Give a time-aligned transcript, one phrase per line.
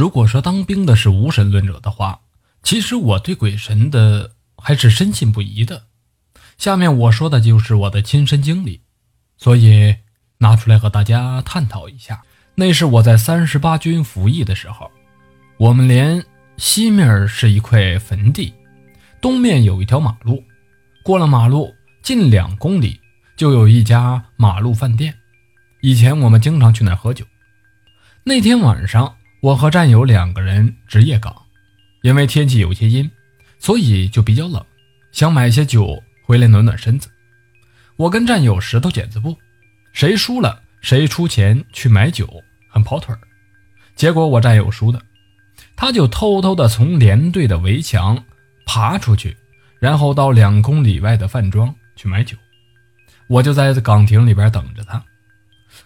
[0.00, 2.20] 如果说当兵的是无神论者的话，
[2.62, 5.82] 其实我对鬼神的还是深信不疑的。
[6.56, 8.80] 下面我说的就是我的亲身经历，
[9.36, 9.94] 所以
[10.38, 12.22] 拿出来和大家探讨一下。
[12.54, 14.90] 那是我在三十八军服役的时候，
[15.58, 16.24] 我们连
[16.56, 18.54] 西面是一块坟地，
[19.20, 20.42] 东面有一条马路，
[21.04, 22.98] 过了马路近两公里
[23.36, 25.14] 就有一家马路饭店。
[25.82, 27.26] 以前我们经常去那儿喝酒。
[28.24, 31.34] 那天晚上，我和战友两个人值夜岗，
[32.02, 33.10] 因为天气有些阴，
[33.58, 34.62] 所以就比较冷，
[35.12, 37.08] 想买些酒回来暖暖身子。
[37.96, 39.34] 我跟战友石头剪子布，
[39.94, 42.28] 谁输了谁出钱去买酒，
[42.68, 43.20] 很跑腿儿。
[43.96, 45.00] 结果我战友输的，
[45.74, 48.22] 他就偷偷的从连队的围墙
[48.66, 49.34] 爬出去，
[49.78, 52.36] 然后到两公里外的饭庄去买酒。
[53.26, 55.02] 我就在岗亭里边等着他。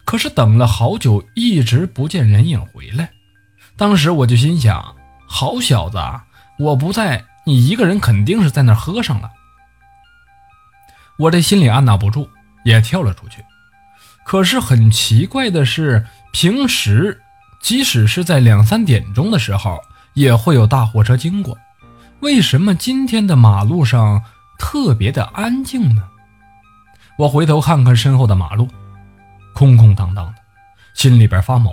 [0.05, 3.11] 可是等了好久，一直不见人影回来。
[3.77, 4.95] 当时我就心想：
[5.27, 5.99] 好小子，
[6.59, 9.31] 我不在，你一个人肯定是在那儿喝上了。
[11.19, 12.29] 我这心里按捺不住，
[12.65, 13.45] 也跳了出去。
[14.25, 17.21] 可是很奇怪的是，平时
[17.61, 19.81] 即使是在两三点钟的时候，
[20.15, 21.59] 也会有大货车经过，
[22.21, 24.23] 为什么今天的马路上
[24.59, 26.03] 特别的安静呢？
[27.19, 28.69] 我回头看看身后的马路。
[29.53, 30.35] 空空荡荡的，
[30.95, 31.71] 心里边发毛。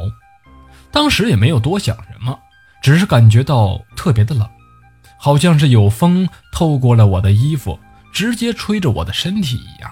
[0.91, 2.37] 当时也没有多想什么，
[2.81, 4.47] 只是感觉到特别的冷，
[5.17, 7.79] 好像是有风透过了我的衣服，
[8.11, 9.91] 直接吹着我的身体一样。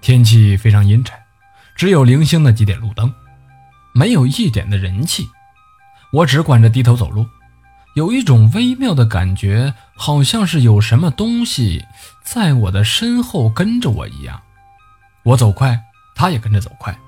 [0.00, 1.18] 天气非常阴沉，
[1.74, 3.12] 只有零星的几点路灯，
[3.92, 5.28] 没有一点的人气。
[6.12, 7.26] 我只管着低头走路，
[7.94, 11.84] 有一种微妙的感觉，好像是有什么东西
[12.22, 14.40] 在我的身后跟着我一样。
[15.24, 15.80] 我走快。
[16.18, 16.98] 他也跟着走快，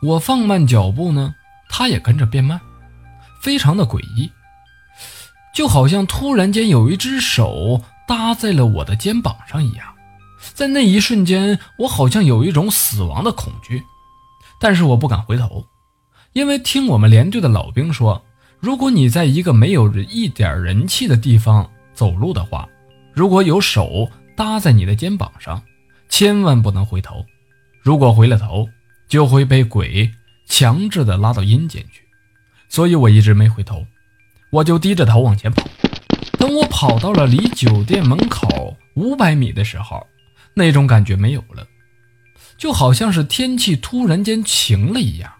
[0.00, 1.32] 我放慢脚步呢，
[1.74, 2.60] 他也跟着变慢，
[3.40, 4.30] 非常的诡异，
[5.54, 9.86] 就好像突然间有一只手搭在了我的肩膀上一样。
[10.52, 13.82] 在那一瞬间，我好像有一种死亡的恐惧，
[14.60, 15.64] 但是我不敢回头，
[16.34, 18.22] 因为听我们连队的老兵说，
[18.60, 22.68] 如果你在一个没有一点人气的地方走路的话，
[23.14, 25.62] 如果有手搭在你的肩膀上，
[26.10, 27.24] 千万不能回头。
[27.80, 28.68] 如果回了头，
[29.08, 30.10] 就会被鬼
[30.46, 32.02] 强制的拉到阴间去，
[32.68, 33.86] 所以我一直没回头，
[34.50, 35.66] 我就低着头往前跑。
[36.38, 40.06] 等我跑到了离酒店门口五百米的时候，
[40.54, 41.66] 那种感觉没有了，
[42.58, 45.32] 就好像是天气突然间晴了一样。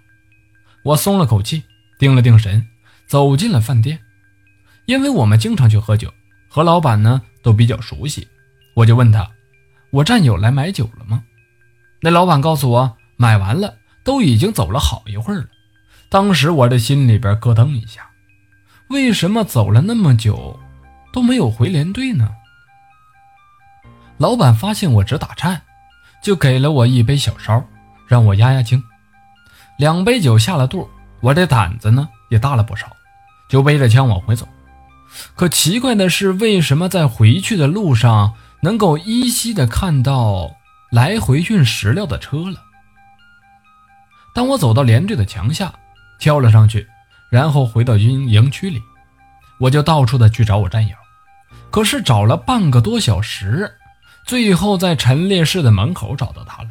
[0.85, 1.65] 我松了口气，
[1.99, 2.67] 定了定神，
[3.07, 3.99] 走进了饭店。
[4.87, 6.13] 因为我们经常去喝酒，
[6.49, 8.27] 和老板呢都比较熟悉，
[8.75, 9.31] 我就问他
[9.91, 11.23] ：“我战友来买酒了吗？”
[12.03, 15.47] 那老板告诉我，买完了，都已经走了好一会儿了。
[16.09, 18.09] 当时我这心里边咯噔一下，
[18.89, 20.59] 为什么走了那么久
[21.13, 22.29] 都没有回连队呢？
[24.19, 25.63] 老板发现我直打颤，
[26.23, 27.65] 就给了我一杯小烧，
[28.07, 28.83] 让我压压惊。
[29.79, 30.89] 两杯酒下了肚，
[31.21, 32.89] 我这胆子呢也大了不少，
[33.49, 34.47] 就背着枪往回走。
[35.35, 40.57] 可奇怪的是，为什么在回去的路上能够依稀的看到？
[40.91, 42.63] 来回运石料的车了。
[44.35, 45.73] 当我走到连队的墙下，
[46.19, 46.87] 跳了上去，
[47.31, 48.83] 然后回到营营区里，
[49.59, 50.97] 我就到处的去找我战友。
[51.71, 53.71] 可是找了半个多小时，
[54.27, 56.71] 最后在陈列室的门口找到他了。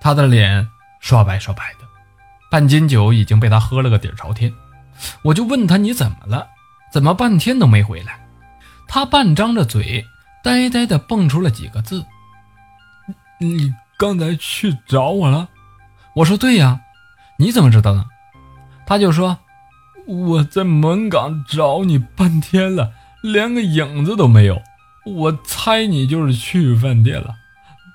[0.00, 0.68] 他的脸
[1.00, 1.86] 刷白刷白的，
[2.50, 4.52] 半斤酒已经被他喝了个底朝天。
[5.22, 6.46] 我就问他：“你怎么了？
[6.92, 8.20] 怎么半天都没回来？”
[8.86, 10.04] 他半张着嘴，
[10.42, 12.04] 呆呆的蹦出了几个字。
[13.40, 15.48] 你刚才去找我了？
[16.16, 16.80] 我说对呀，
[17.38, 18.04] 你怎么知道的？
[18.86, 19.38] 他就说
[20.06, 22.92] 我在门岗找你半天了，
[23.22, 24.62] 连个影子都没有。
[25.06, 27.34] 我猜你就是去饭店了。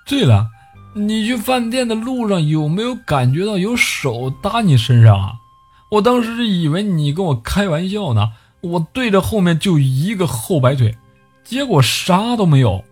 [0.06, 0.47] 对了，
[0.96, 5.34] 你去饭店的路上有没有感觉到有手搭你身上啊？
[5.91, 10.97] 我当时以为你跟我开玩笑呢，我对着后面就一个后摆腿，
[11.44, 12.84] 结果啥都没有。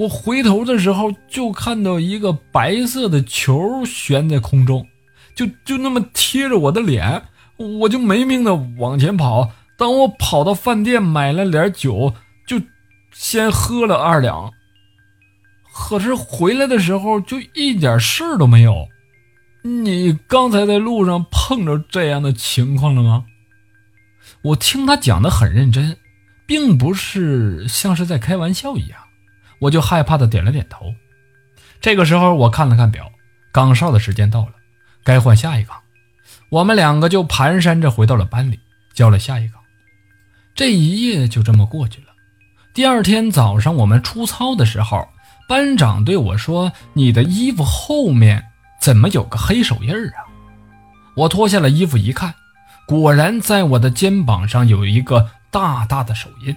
[0.00, 4.86] 我回头的时候，就看到一个白色的球悬在空中，
[5.34, 7.22] 就就那么贴着我的脸，
[7.58, 9.50] 我就没命的往前跑。
[9.76, 12.14] 当我跑到饭店买了点酒，
[12.46, 12.58] 就
[13.12, 14.50] 先喝了二两。
[15.70, 18.88] 可是回来的时候就一点事儿都没有。
[19.62, 23.26] 你刚才在路上碰着这样的情况了吗？
[24.40, 25.98] 我听他讲的很认真，
[26.46, 28.98] 并不是像是在开玩笑一样。
[29.60, 30.94] 我就害怕的点了点头。
[31.80, 33.10] 这个时候，我看了看表，
[33.52, 34.52] 岗哨的时间到了，
[35.04, 35.76] 该换下一岗。
[36.50, 38.58] 我们两个就蹒跚着回到了班里，
[38.92, 39.60] 交了下一岗。
[40.54, 42.08] 这一夜就这么过去了。
[42.74, 45.08] 第二天早上，我们出操的时候，
[45.48, 48.44] 班长对我说：“你的衣服后面
[48.80, 50.26] 怎么有个黑手印啊？”
[51.16, 52.34] 我脱下了衣服一看，
[52.86, 56.56] 果然在我的肩膀上有一个大大的手印。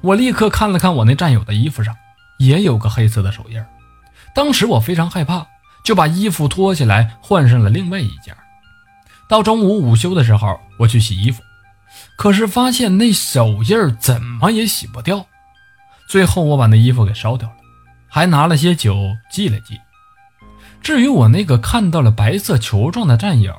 [0.00, 1.94] 我立刻看了看我那战友的衣服上，
[2.38, 3.62] 也有个黑色的手印。
[4.34, 5.46] 当时我非常害怕，
[5.84, 8.36] 就把衣服脱下来换上了另外一件。
[9.28, 11.42] 到中午午休的时候，我去洗衣服。
[12.16, 15.26] 可是发现那手印怎么也洗不掉，
[16.08, 17.54] 最后我把那衣服给烧掉了，
[18.08, 19.78] 还拿了些酒祭了祭。
[20.80, 23.54] 至于我那个看到了白色球状的战友，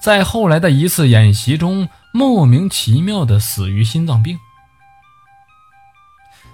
[0.00, 4.36] 在后来的一次演习中莫名其妙的死于心脏病。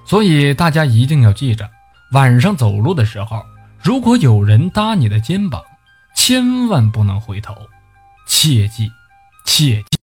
[0.09, 1.69] 所以大家一定要记着，
[2.13, 3.45] 晚上走路的时候，
[3.83, 5.63] 如果有人搭你的肩膀，
[6.17, 7.55] 千万不能回头，
[8.27, 8.91] 切记，
[9.45, 10.08] 切记。